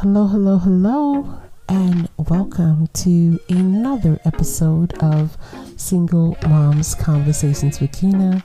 [0.00, 5.36] Hello, hello, hello, and welcome to another episode of
[5.76, 8.42] Single Moms Conversations with Keyna.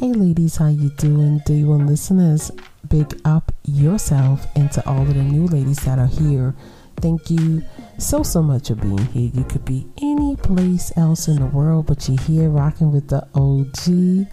[0.00, 1.42] Hey, ladies, how you doing?
[1.46, 2.50] Day one listeners,
[2.88, 6.56] big up yourself, and to all of the new ladies that are here.
[6.96, 7.62] Thank you
[7.98, 9.30] so so much for being here.
[9.32, 13.22] You could be any place else in the world, but you're here rocking with the
[13.32, 14.26] OG.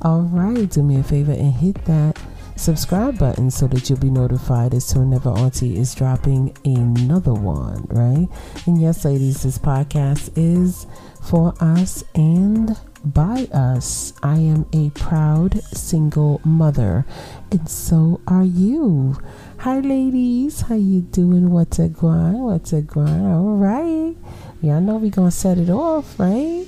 [0.00, 2.18] All right, do me a favor and hit that
[2.56, 7.86] subscribe button so that you'll be notified as to whenever Auntie is dropping another one,
[7.90, 8.28] right?
[8.66, 10.86] And yes, ladies, this podcast is
[11.22, 14.12] for us and by us.
[14.22, 17.04] I am a proud single mother,
[17.50, 19.16] and so are you.
[19.58, 20.62] Hi, ladies.
[20.62, 21.50] How you doing?
[21.50, 22.38] What's a going?
[22.38, 23.26] What's a going?
[23.26, 24.16] All right.
[24.62, 26.64] Y'all know we gonna set it off, right?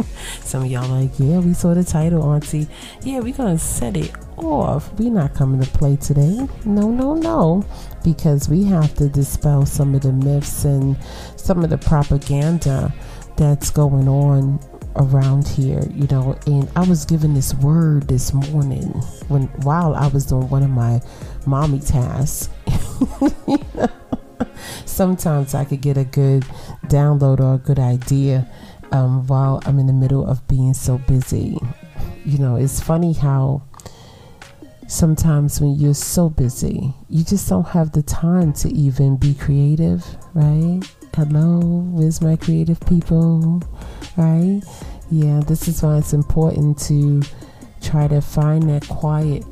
[0.50, 2.66] Some of y'all like, yeah, we saw the title, Auntie.
[3.02, 4.92] Yeah, we gonna set it off.
[4.94, 6.48] we not coming to play today.
[6.64, 7.64] No, no, no.
[8.02, 10.96] Because we have to dispel some of the myths and
[11.36, 12.92] some of the propaganda
[13.36, 14.58] that's going on
[14.96, 16.36] around here, you know.
[16.48, 18.88] And I was given this word this morning
[19.28, 21.00] when while I was doing one of my
[21.46, 22.48] mommy tasks.
[23.46, 23.86] you know?
[24.84, 26.42] Sometimes I could get a good
[26.86, 28.50] download or a good idea
[28.92, 31.58] um, while I'm in the middle of being so busy.
[32.24, 33.62] You know, it's funny how
[34.88, 40.04] sometimes when you're so busy, you just don't have the time to even be creative,
[40.34, 40.80] right?
[41.14, 43.62] Hello, where's my creative people,
[44.16, 44.60] right?
[45.10, 47.22] Yeah, this is why it's important to
[47.82, 49.44] try to find that quiet.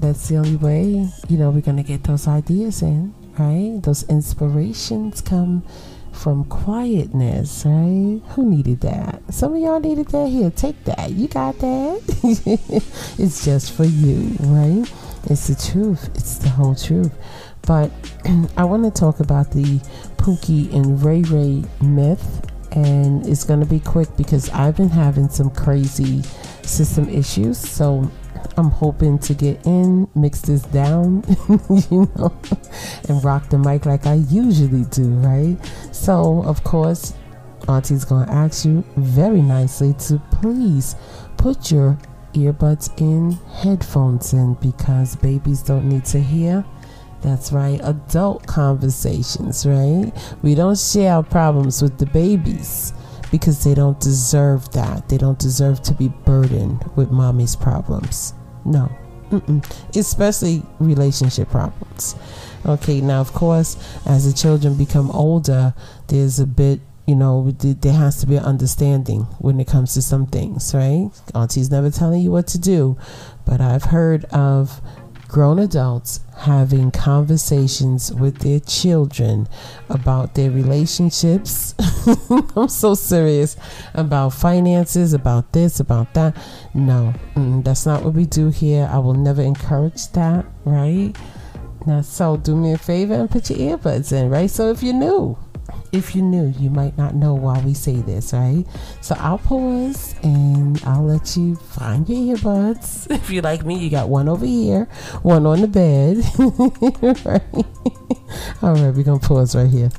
[0.00, 3.80] That's the only way, you know, we're going to get those ideas in, right?
[3.82, 5.62] Those inspirations come
[6.12, 8.20] from quietness, right?
[8.30, 9.22] Who needed that?
[9.30, 10.28] Some of y'all needed that.
[10.28, 11.10] Here, take that.
[11.10, 12.02] You got that.
[13.18, 14.92] it's just for you, right?
[15.24, 16.10] It's the truth.
[16.14, 17.12] It's the whole truth.
[17.66, 17.90] But
[18.56, 19.80] I want to talk about the
[20.16, 25.28] Pookie and Ray Ray myth, and it's going to be quick because I've been having
[25.28, 26.22] some crazy
[26.62, 27.58] system issues.
[27.58, 28.10] So
[28.56, 31.24] I'm hoping to get in, mix this down,
[31.90, 32.32] you know,
[33.08, 35.56] and rock the mic like I usually do, right?
[35.92, 37.14] So, of course,
[37.68, 40.96] Auntie's going to ask you very nicely to please
[41.36, 41.98] put your
[42.34, 46.64] earbuds in, headphones in, because babies don't need to hear.
[47.22, 50.12] That's right, adult conversations, right?
[50.42, 52.92] We don't share our problems with the babies
[53.30, 55.08] because they don't deserve that.
[55.08, 58.34] They don't deserve to be burdened with mommy's problems.
[58.64, 58.90] No.
[59.30, 59.96] Mm-mm.
[59.96, 62.14] Especially relationship problems.
[62.66, 65.74] Okay, now, of course, as the children become older,
[66.08, 70.02] there's a bit, you know, there has to be an understanding when it comes to
[70.02, 71.10] some things, right?
[71.34, 72.96] Auntie's never telling you what to do,
[73.46, 74.80] but I've heard of
[75.32, 79.48] grown adults having conversations with their children
[79.88, 81.74] about their relationships.
[82.54, 83.56] I'm so serious
[83.94, 86.36] about finances, about this, about that.
[86.74, 88.86] No, that's not what we do here.
[88.92, 91.16] I will never encourage that, right?
[91.86, 94.50] Now, so do me a favor and put your earbuds in, right?
[94.50, 95.38] So if you're new,
[95.92, 98.64] if you're new, you might not know why we say this, right?
[99.02, 103.10] So I'll pause and I'll let you find your earbuds.
[103.22, 104.86] If you're like me, you got one over here,
[105.22, 106.24] one on the bed.
[107.24, 107.66] right?
[108.62, 109.90] All right, we're going to pause right here.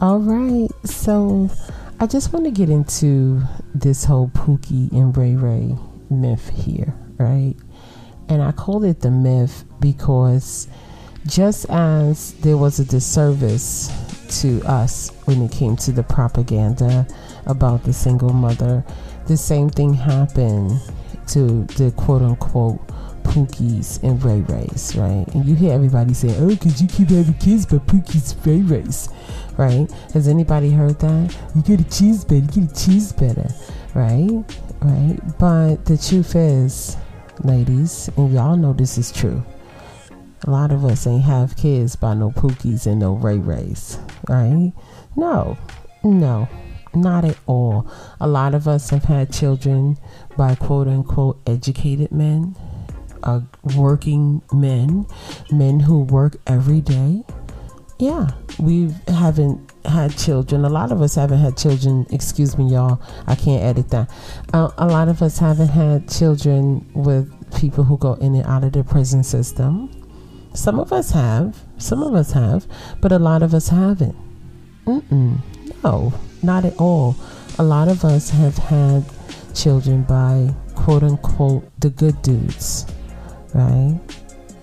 [0.00, 1.50] All right, so
[1.98, 3.42] I just want to get into
[3.74, 5.74] this whole Pookie and Ray Ray
[6.10, 7.54] myth here, right?
[8.28, 10.68] And I call it the myth because
[11.26, 13.90] just as there was a disservice
[14.28, 17.06] to us when it came to the propaganda
[17.46, 18.84] about the single mother.
[19.26, 20.80] The same thing happened
[21.28, 22.86] to the quote unquote
[23.22, 25.26] Pookies and Ray Rays, right?
[25.34, 29.08] And you hear everybody say, oh, because you keep having kids, but Pookie's Ray Rays,
[29.56, 29.90] right?
[30.14, 31.36] Has anybody heard that?
[31.54, 33.48] You get a cheese better, you get a cheese better,
[33.94, 34.44] right?
[34.80, 35.18] Right?
[35.38, 36.96] But the truth is,
[37.42, 39.44] ladies, and y'all know this is true
[40.44, 43.98] a lot of us ain't have kids by no Pookies and no Ray Rays,
[44.28, 44.72] right?
[45.16, 45.56] No,
[46.04, 46.48] no,
[46.94, 47.90] not at all.
[48.20, 49.96] A lot of us have had children
[50.36, 52.54] by quote unquote educated men,
[53.22, 53.40] uh,
[53.76, 55.06] working men,
[55.50, 57.24] men who work every day.
[57.98, 58.28] Yeah,
[58.58, 60.66] we haven't had children.
[60.66, 62.06] A lot of us haven't had children.
[62.10, 63.00] Excuse me, y'all.
[63.26, 64.10] I can't edit that.
[64.52, 68.64] Uh, a lot of us haven't had children with people who go in and out
[68.64, 70.05] of the prison system
[70.54, 72.66] some of us have, some of us have,
[73.00, 74.16] but a lot of us haven't.
[74.86, 75.38] Mm-mm,
[75.82, 76.12] no,
[76.42, 77.16] not at all.
[77.58, 79.04] A lot of us have had
[79.54, 82.86] children by quote unquote the good dudes,
[83.54, 83.98] right?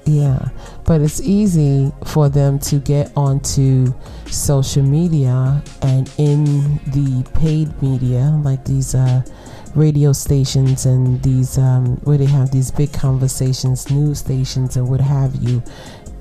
[0.06, 0.50] Yeah,
[0.86, 3.94] but it's easy for them to get onto
[4.28, 9.24] social media and in the paid media, like these uh,
[9.76, 15.02] radio stations and these um, where they have these big conversations, news stations, and what
[15.02, 15.64] have you,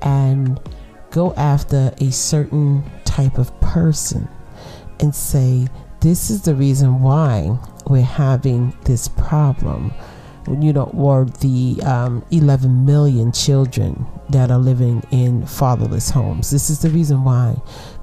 [0.01, 0.59] and
[1.11, 4.27] go after a certain type of person
[4.99, 5.67] and say,
[6.01, 7.57] This is the reason why
[7.87, 9.91] we're having this problem.
[10.45, 16.49] When you know, or the um, 11 million children that are living in fatherless homes.
[16.51, 17.55] This is the reason why.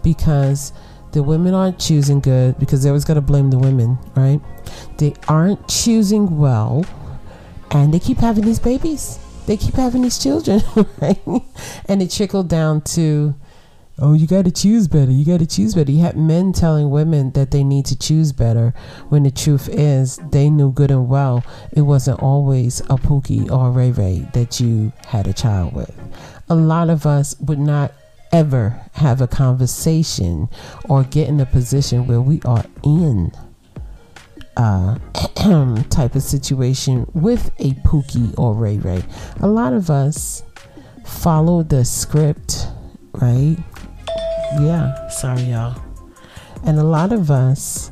[0.02, 0.72] Because
[1.12, 4.40] the women aren't choosing good, because they always got to blame the women, right?
[4.98, 6.84] They aren't choosing well,
[7.70, 9.18] and they keep having these babies.
[9.46, 10.62] They keep having these children,
[11.00, 11.20] right?
[11.86, 13.34] And it trickled down to
[14.00, 15.12] oh, you got to choose better.
[15.12, 15.90] You got to choose better.
[15.92, 18.72] You had men telling women that they need to choose better
[19.08, 23.68] when the truth is they knew good and well it wasn't always a Pookie or
[23.68, 25.94] a Ray Ray that you had a child with.
[26.48, 27.92] A lot of us would not
[28.32, 30.48] ever have a conversation
[30.88, 33.32] or get in a position where we are in
[34.56, 34.98] uh,
[35.90, 39.02] type of situation with a Pookie or Ray Ray.
[39.40, 40.42] A lot of us
[41.04, 42.68] follow the script,
[43.12, 43.56] right?
[44.60, 45.80] Yeah, sorry, y'all.
[46.64, 47.90] And a lot of us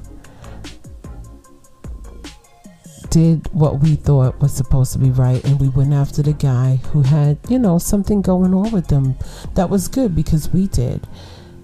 [3.10, 6.76] did what we thought was supposed to be right, and we went after the guy
[6.93, 9.16] who had, you know, something going on with them
[9.55, 11.06] that was good because we did.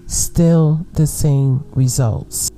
[0.07, 2.51] Still the same results.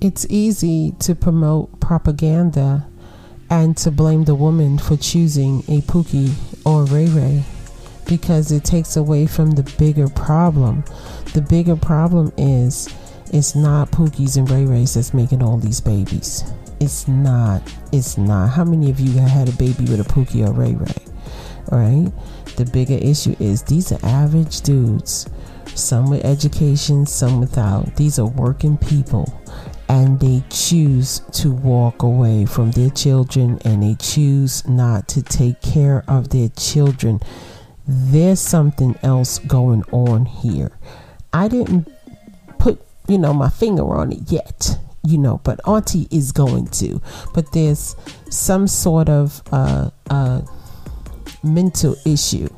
[0.00, 2.86] It's easy to promote propaganda
[3.50, 6.34] and to blame the woman for choosing a Pookie
[6.64, 7.44] or Ray Ray
[8.06, 10.84] because it takes away from the bigger problem.
[11.34, 12.88] The bigger problem is
[13.32, 16.44] it's not Pookies and Ray Rays that's making all these babies.
[16.80, 17.62] It's not.
[17.92, 18.48] It's not.
[18.48, 21.06] How many of you have had a baby with a Pookie or Ray Ray?
[21.70, 22.12] Right?
[22.56, 25.28] The bigger issue is these are average dudes.
[25.74, 27.94] Some with education, some without.
[27.96, 29.32] These are working people.
[29.88, 35.60] And they choose to walk away from their children and they choose not to take
[35.60, 37.20] care of their children
[37.90, 40.70] there's something else going on here.
[41.32, 41.88] I didn't
[42.58, 47.00] put, you know, my finger on it yet, you know, but Auntie is going to.
[47.34, 47.96] But there's
[48.30, 50.42] some sort of uh, uh,
[51.42, 52.48] mental issue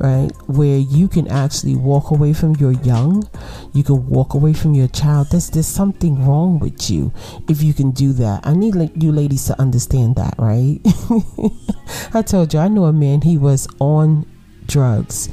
[0.00, 0.30] right?
[0.46, 3.28] Where you can actually walk away from your young,
[3.72, 5.28] you can walk away from your child.
[5.30, 7.12] There's there's something wrong with you
[7.48, 8.46] if you can do that.
[8.46, 10.80] I need like you ladies to understand that, right?
[12.14, 13.22] I told you I know a man.
[13.22, 14.26] He was on
[14.66, 15.28] drugs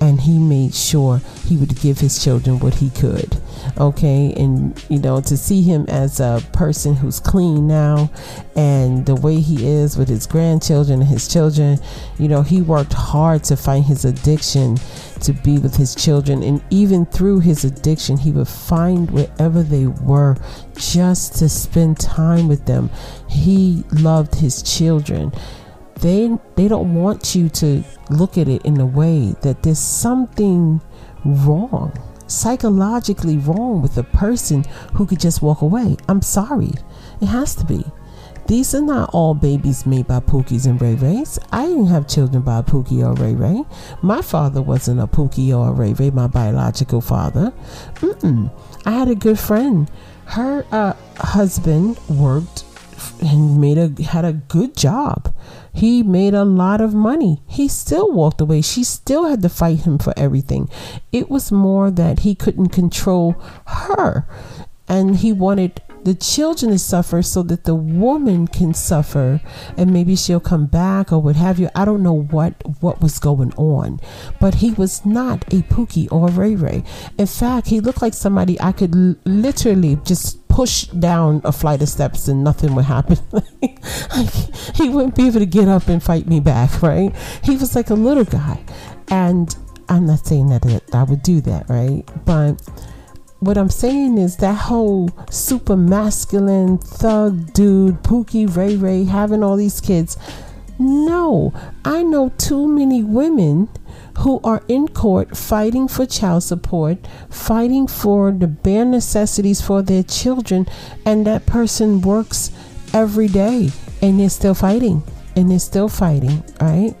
[0.00, 3.40] and he made sure he would give his children what he could
[3.78, 4.32] okay?
[4.36, 8.10] And you know to see him as a person who's clean now
[8.56, 11.78] and the way he is with his grandchildren and his children
[12.18, 14.76] you know he worked hard to fight his addiction
[15.20, 16.42] to be with his children.
[16.42, 20.36] And even through his addiction he would find wherever they were
[20.76, 22.90] just to spend time with them.
[23.28, 25.32] He loved his children
[26.00, 30.80] they they don't want you to look at it in a way that there's something
[31.24, 31.92] wrong
[32.26, 34.64] psychologically wrong with a person
[34.94, 36.70] who could just walk away i'm sorry
[37.20, 37.84] it has to be
[38.46, 41.38] these are not all babies made by Pookies and Ray Rays.
[41.52, 43.62] I didn't have children by Pookie or Ray Ray.
[44.02, 47.52] My father wasn't a Pookie or a Ray Ray, my biological father.
[47.96, 48.50] Mm-mm.
[48.84, 49.88] I had a good friend.
[50.24, 52.64] Her uh, husband worked
[53.20, 55.34] and made a had a good job.
[55.72, 57.42] He made a lot of money.
[57.46, 58.60] He still walked away.
[58.60, 60.68] She still had to fight him for everything.
[61.12, 63.32] It was more that he couldn't control
[63.66, 64.26] her.
[64.88, 69.40] And he wanted the children to suffer so that the woman can suffer
[69.76, 71.68] and maybe she'll come back or what have you.
[71.74, 74.00] I don't know what what was going on,
[74.40, 76.84] but he was not a Pookie or a Ray Ray.
[77.18, 81.80] In fact, he looked like somebody I could l- literally just push down a flight
[81.80, 83.18] of steps and nothing would happen.
[84.74, 87.14] he wouldn't be able to get up and fight me back, right?
[87.44, 88.60] He was like a little guy,
[89.08, 89.54] and
[89.88, 92.04] I'm not saying that I would do that, right?
[92.24, 92.60] But
[93.40, 99.56] what I'm saying is that whole super masculine thug dude, Pookie Ray Ray, having all
[99.56, 100.16] these kids.
[100.78, 101.52] No,
[101.84, 103.68] I know too many women
[104.18, 106.98] who are in court fighting for child support,
[107.30, 110.66] fighting for the bare necessities for their children,
[111.06, 112.50] and that person works
[112.92, 113.70] every day
[114.02, 115.02] and they're still fighting
[115.36, 116.94] and they're still fighting, right?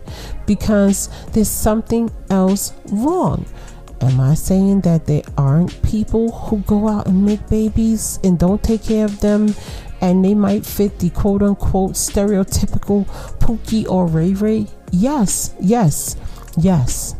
[0.46, 3.44] Because there's something else wrong.
[4.02, 8.62] Am I saying that there aren't people who go out and make babies and don't
[8.62, 9.54] take care of them
[10.00, 13.06] and they might fit the quote unquote stereotypical
[13.38, 14.66] Pookie or Ray Ray?
[14.90, 16.16] Yes, yes.
[16.56, 17.14] Yes.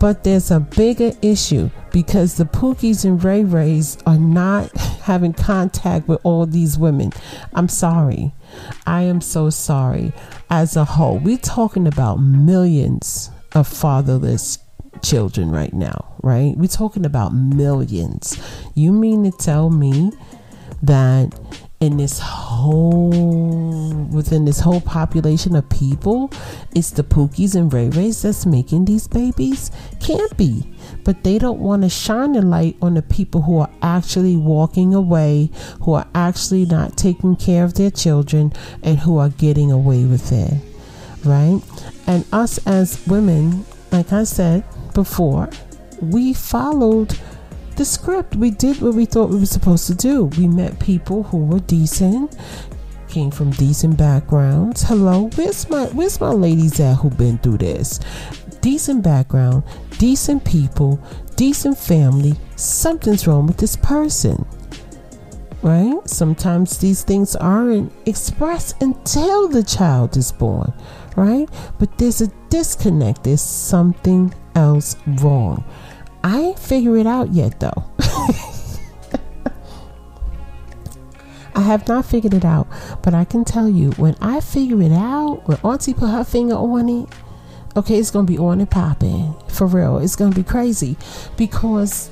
[0.00, 6.08] But there's a bigger issue because the Pookies and Ray Rays are not having contact
[6.08, 7.12] with all these women.
[7.52, 8.32] I'm sorry.
[8.86, 10.12] I am so sorry.
[10.50, 14.58] As a whole, we're talking about millions of fatherless
[15.02, 16.54] children right now, right?
[16.56, 18.38] We're talking about millions.
[18.74, 20.12] You mean to tell me
[20.82, 21.34] that
[21.80, 23.10] in this whole
[24.10, 26.30] within this whole population of people
[26.74, 29.70] it's the pookies and ray rays that's making these babies
[30.00, 30.66] can't be
[31.02, 34.94] but they don't want to shine a light on the people who are actually walking
[34.94, 35.50] away
[35.82, 40.32] who are actually not taking care of their children and who are getting away with
[40.32, 40.54] it
[41.24, 41.60] right
[42.06, 45.50] and us as women like i said before
[46.00, 47.18] we followed
[47.76, 48.36] the script.
[48.36, 50.24] We did what we thought we were supposed to do.
[50.24, 52.36] We met people who were decent,
[53.08, 54.82] came from decent backgrounds.
[54.82, 58.00] Hello, where's my where's my ladies at who been through this?
[58.60, 59.62] Decent background,
[59.98, 61.00] decent people,
[61.36, 62.34] decent family.
[62.56, 64.46] Something's wrong with this person.
[65.62, 65.96] Right?
[66.06, 70.70] Sometimes these things aren't expressed until the child is born,
[71.16, 71.48] right?
[71.78, 73.24] But there's a disconnect.
[73.24, 75.64] There's something else wrong.
[76.22, 77.82] I ain't figure it out yet though.
[81.56, 82.68] I have not figured it out,
[83.02, 86.54] but I can tell you when I figure it out, when Auntie put her finger
[86.54, 87.08] on it,
[87.76, 89.98] okay, it's gonna be on and popping for real.
[89.98, 90.96] It's gonna be crazy
[91.36, 92.08] because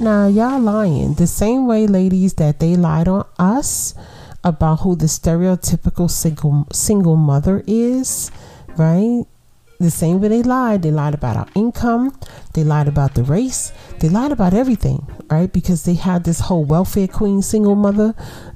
[0.00, 3.94] now y'all lying the same way, ladies, that they lied on us
[4.42, 8.30] about who the stereotypical single single mother is,
[8.78, 9.26] right?
[9.82, 10.82] The same way they lied.
[10.82, 12.18] They lied about our income.
[12.54, 13.72] They lied about the race.
[14.00, 15.52] They lied about everything, right?
[15.52, 18.14] Because they had this whole welfare queen, single mother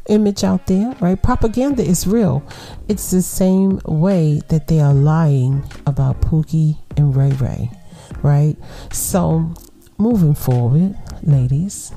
[0.09, 1.21] image out there, right?
[1.23, 2.43] Propaganda is real.
[2.89, 7.71] It's the same way that they are lying about Pookie and Ray Ray,
[8.23, 8.57] right?
[8.93, 9.55] So,
[9.99, 11.93] moving forward, ladies,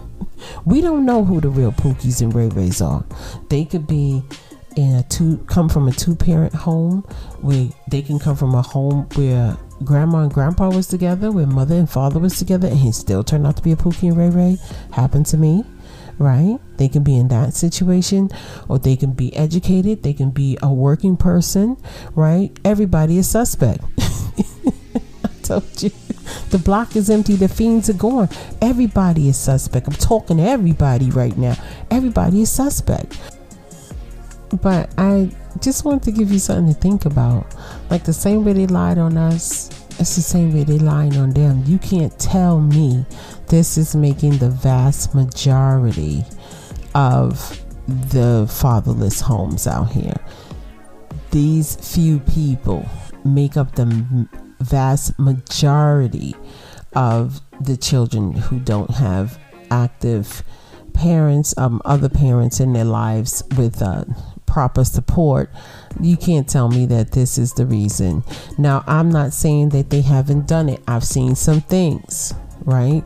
[0.64, 3.04] we don't know who the real Pookies and Ray Rays are.
[3.48, 4.22] They could be
[4.76, 7.00] in a two come from a two parent home
[7.40, 11.74] where they can come from a home where grandma and grandpa was together, where mother
[11.74, 14.30] and father was together, and he still turned out to be a Pookie and Ray
[14.30, 14.58] Ray.
[14.92, 15.64] Happened to me,
[16.18, 16.58] right?
[16.76, 18.30] They can be in that situation,
[18.68, 20.02] or they can be educated.
[20.02, 21.76] They can be a working person,
[22.14, 22.56] right?
[22.64, 23.82] Everybody is suspect.
[23.98, 25.90] I told you.
[26.50, 27.36] The block is empty.
[27.36, 28.28] The fiends are gone.
[28.60, 29.86] Everybody is suspect.
[29.86, 31.56] I'm talking to everybody right now.
[31.90, 33.16] Everybody is suspect.
[34.50, 37.54] But I just want to give you something to think about.
[37.90, 41.30] Like the same way they lied on us, it's the same way they lying on
[41.30, 41.62] them.
[41.66, 43.04] You can't tell me
[43.48, 46.24] this is making the vast majority
[46.94, 50.16] of the fatherless homes out here.
[51.30, 52.88] These few people
[53.24, 54.28] make up the
[54.60, 56.34] vast majority
[56.94, 59.38] of the children who don't have
[59.70, 60.42] active
[60.92, 64.04] parents, um, other parents in their lives with uh,
[64.56, 65.50] proper support,
[66.00, 68.24] you can't tell me that this is the reason.
[68.56, 72.32] Now, I'm not saying that they haven't done it, I've seen some things,
[72.64, 73.04] right?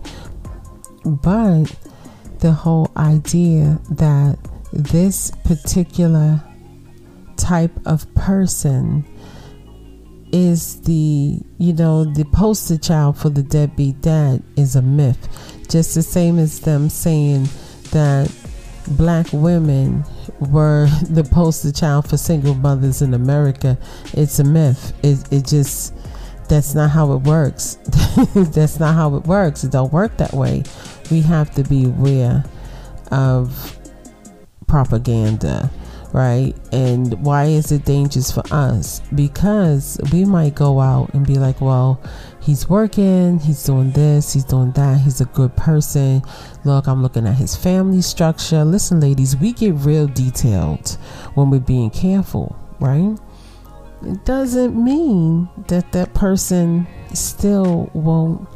[1.05, 1.65] But
[2.39, 4.39] the whole idea that
[4.73, 6.41] this particular
[7.37, 9.05] type of person
[10.31, 15.27] is the you know the poster child for the deadbeat dad is a myth
[15.69, 17.49] just the same as them saying
[17.91, 18.31] that
[18.91, 20.05] black women
[20.41, 23.79] were the poster child for single mothers in America.
[24.13, 24.93] It's a myth.
[25.03, 25.95] It, it just
[26.49, 27.79] that's not how it works.
[28.35, 29.63] that's not how it works.
[29.65, 30.65] It don't work that way.
[31.11, 32.45] We have to be aware
[33.13, 33.79] of
[34.67, 35.71] propaganda,
[36.13, 36.55] right?
[36.73, 39.01] And why is it dangerous for us?
[39.15, 42.01] Because we might go out and be like, well,
[42.41, 46.23] he's working, he's doing this, he's doing that, he's a good person.
[46.65, 48.65] Look, I'm looking at his family structure.
[48.65, 50.97] Listen, ladies, we get real detailed
[51.35, 53.19] when we're being careful, right?
[54.03, 58.49] It doesn't mean that that person still won't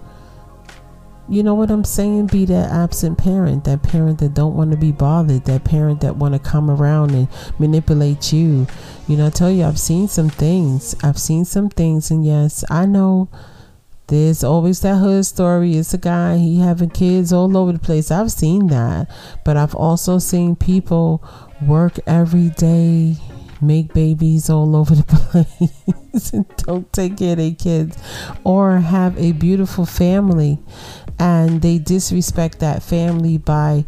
[1.26, 2.26] you know what I'm saying?
[2.26, 6.16] Be that absent parent, that parent that don't want to be bothered, that parent that
[6.16, 8.66] want to come around and manipulate you.
[9.08, 10.94] You know, I tell you, I've seen some things.
[11.02, 13.30] I've seen some things, and yes, I know
[14.08, 15.76] there's always that hood story.
[15.76, 18.10] It's a guy, he having kids all over the place.
[18.10, 19.10] I've seen that.
[19.44, 21.24] But I've also seen people
[21.66, 23.16] work every day,
[23.60, 27.96] make babies all over the place, and don't take care of their kids,
[28.44, 30.58] or have a beautiful family
[31.18, 33.84] and they disrespect that family by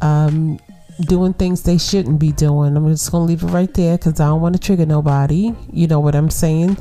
[0.00, 0.58] um,
[1.00, 2.76] doing things they shouldn't be doing.
[2.76, 5.54] I'm just going to leave it right there because I don't want to trigger nobody.
[5.72, 6.76] You know what I'm saying?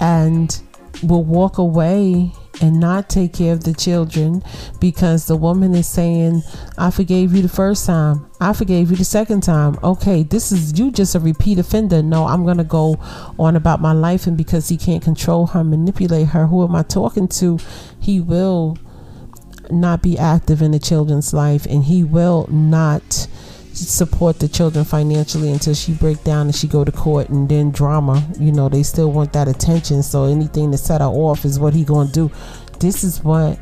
[0.00, 0.60] And
[1.02, 4.42] will walk away and not take care of the children
[4.80, 6.42] because the woman is saying,
[6.76, 8.26] I forgave you the first time.
[8.40, 9.78] I forgave you the second time.
[9.82, 12.02] Okay, this is you just a repeat offender.
[12.02, 12.96] No, I'm going to go
[13.38, 14.26] on about my life.
[14.26, 17.58] And because he can't control her, manipulate her, who am I talking to?
[17.98, 18.76] He will
[19.70, 23.28] not be active in the children's life and he will not
[23.72, 27.70] support the children financially until she break down and she go to court and then
[27.70, 31.58] drama you know they still want that attention so anything to set her off is
[31.58, 32.30] what he gonna do
[32.80, 33.58] this is what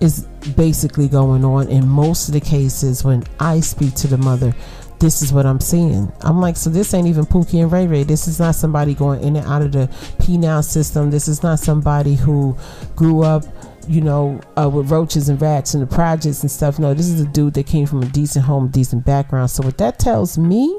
[0.00, 4.54] is basically going on in most of the cases when i speak to the mother
[5.00, 6.12] this is what I'm seeing.
[6.22, 8.02] I'm like, so this ain't even Pookie and Ray Ray.
[8.02, 9.88] This is not somebody going in and out of the
[10.20, 11.10] penal system.
[11.10, 12.56] This is not somebody who
[12.96, 13.44] grew up
[13.88, 16.78] you know, uh, with roaches and rats and the projects and stuff.
[16.78, 19.50] No, this is a dude that came from a decent home, decent background.
[19.50, 20.78] So what that tells me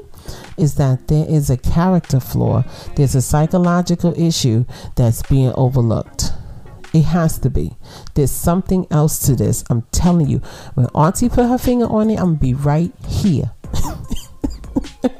[0.56, 2.64] is that there is a character flaw.
[2.94, 4.64] There's a psychological issue
[4.96, 6.32] that's being overlooked.
[6.92, 7.76] It has to be.
[8.14, 9.64] There's something else to this.
[9.70, 10.38] I'm telling you.
[10.74, 13.52] When Auntie put her finger on it, I'm gonna be right here.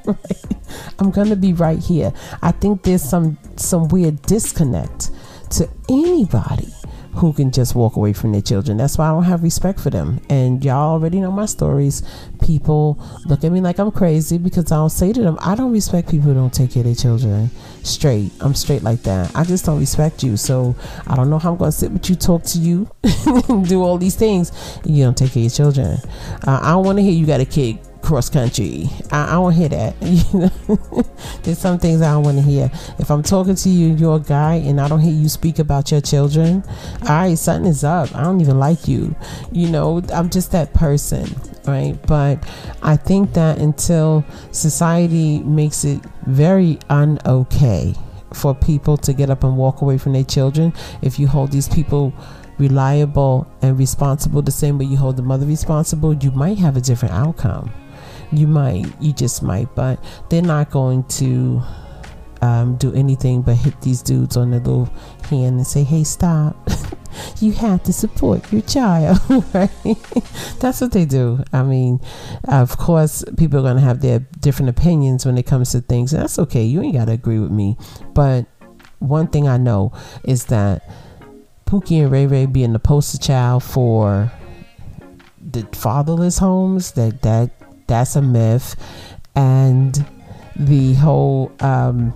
[0.04, 0.16] right.
[0.98, 2.12] I'm gonna be right here.
[2.42, 5.10] I think there's some some weird disconnect
[5.50, 6.72] to anybody
[7.14, 8.76] who can just walk away from their children.
[8.76, 10.20] That's why I don't have respect for them.
[10.28, 12.02] And y'all already know my stories.
[12.44, 15.72] People look at me like I'm crazy because I don't say to them, I don't
[15.72, 17.50] respect people who don't take care of their children.
[17.82, 18.32] Straight.
[18.40, 19.34] I'm straight like that.
[19.34, 20.36] I just don't respect you.
[20.36, 20.74] So
[21.06, 22.88] I don't know how I'm going to sit with you, talk to you,
[23.66, 24.52] do all these things.
[24.84, 25.98] You don't take care of your children.
[26.46, 28.88] Uh, I don't want to hear you got a kid cross country.
[29.10, 29.94] I, I don't hear that.
[30.32, 31.02] You know,
[31.42, 32.70] there's some things I don't want to hear.
[32.98, 35.90] If I'm talking to you, you're a guy, and I don't hear you speak about
[35.90, 36.62] your children.
[37.02, 38.14] All right, something is up.
[38.14, 39.14] I don't even like you.
[39.50, 41.26] You know, I'm just that person,
[41.66, 41.96] right?
[42.06, 42.44] But
[42.82, 47.94] I think that until society makes it very un-okay
[48.34, 51.68] for people to get up and walk away from their children, if you hold these
[51.68, 52.12] people
[52.58, 56.80] reliable and responsible the same way you hold the mother responsible, you might have a
[56.80, 57.72] different outcome
[58.32, 61.62] you might you just might but they're not going to
[62.42, 64.86] um, do anything but hit these dudes on the little
[65.28, 66.56] hand and say hey stop.
[67.40, 69.18] You have to support your child.
[69.52, 69.70] Right?
[70.60, 71.42] That's what they do.
[71.52, 72.00] I mean
[72.44, 76.12] of course people are going to have their different opinions when it comes to things
[76.12, 76.62] and that's okay.
[76.62, 77.76] You ain't got to agree with me.
[78.14, 78.46] But
[79.00, 79.92] one thing i know
[80.24, 80.88] is that
[81.66, 84.30] pookie and ray ray being the poster child for
[85.40, 87.50] the fatherless homes that that
[87.90, 88.76] that's a myth.
[89.34, 90.04] And
[90.56, 92.14] the whole um,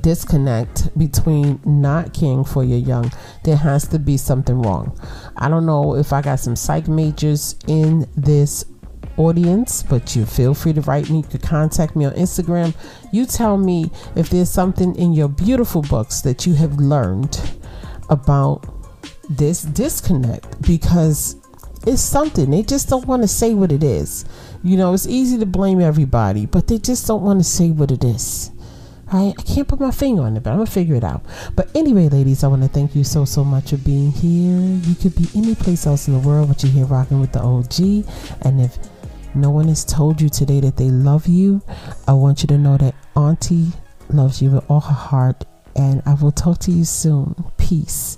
[0.00, 3.12] disconnect between not caring for your young,
[3.44, 4.98] there has to be something wrong.
[5.36, 8.64] I don't know if I got some psych majors in this
[9.16, 11.18] audience, but you feel free to write me.
[11.18, 12.74] You could contact me on Instagram.
[13.12, 17.40] You tell me if there's something in your beautiful books that you have learned
[18.08, 18.66] about
[19.28, 21.36] this disconnect because
[21.86, 22.50] it's something.
[22.50, 24.24] They just don't want to say what it is.
[24.62, 27.90] You know, it's easy to blame everybody, but they just don't want to say what
[27.90, 28.50] it is.
[29.12, 29.34] Right?
[29.38, 31.24] I can't put my finger on it, but I'm gonna figure it out.
[31.54, 34.58] But anyway, ladies, I want to thank you so so much for being here.
[34.88, 37.40] You could be any place else in the world, but you're here rocking with the
[37.40, 38.06] OG.
[38.42, 38.78] And if
[39.34, 41.60] no one has told you today that they love you,
[42.08, 43.72] I want you to know that Auntie
[44.08, 45.44] loves you with all her heart.
[45.76, 47.34] And I will talk to you soon.
[47.58, 48.16] Peace.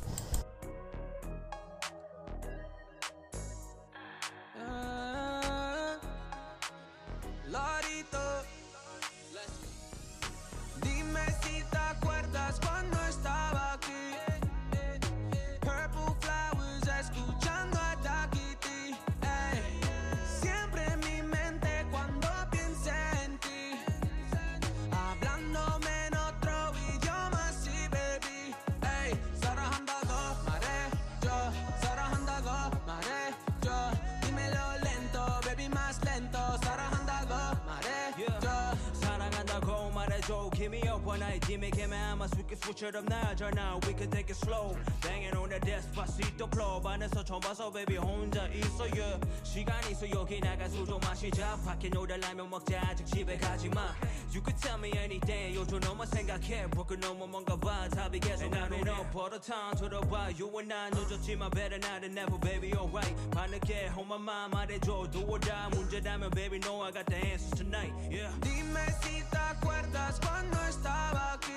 [40.70, 43.53] give me up one night, Jimmy came out my sweet switch it up now, turn
[43.55, 44.75] now, we can take it slow.
[45.01, 49.19] Banging on the despacito club 안에서 처음 봐서 baby 혼자 있어 yeah.
[49.43, 53.93] 시간 있어 여기 나가 술좀 마시자 밖에 놀달라면 먹자 아직 집에 가지 마.
[54.31, 58.81] You could tell me anything 요즘 너만 생각해 broken 너무 뭔가 봐 답이 계속 나오네.
[59.11, 63.15] Put a time 들어봐 you and I 늦었지만 better now than never baby alright.
[63.31, 67.51] 밤늦게 on my mind 말해줘 do or die 문제라면 baby know I got the answers
[67.57, 68.31] tonight yeah.
[68.41, 71.51] Dime si te acuerdas cuando estaba aquí.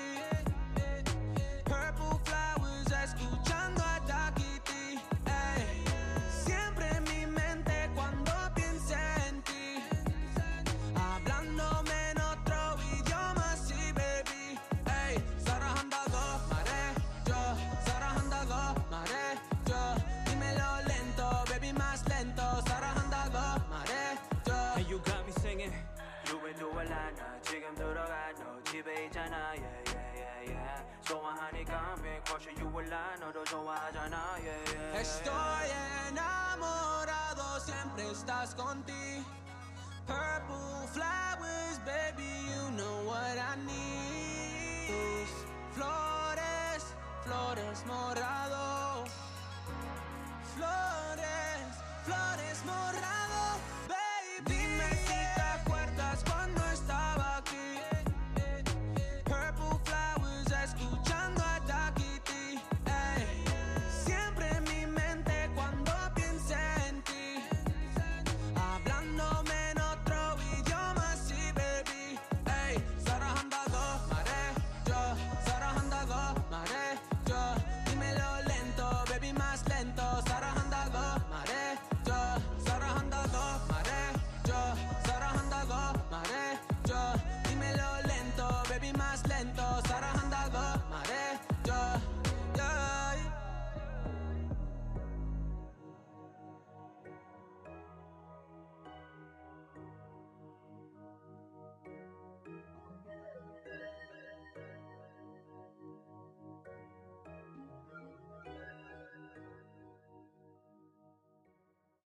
[29.28, 30.82] yeah, yeah, yeah,
[32.58, 34.38] you will lie 너도 좋아하잖아.
[34.94, 35.70] Estoy
[36.08, 39.24] enamorado siempre estás contigo
[40.06, 45.28] Purple flowers baby you know what I need.
[45.76, 46.82] Flores,
[47.24, 49.04] flores morado.
[50.56, 51.70] Flores,
[52.04, 53.29] flores morado.